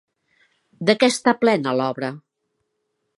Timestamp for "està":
1.13-1.35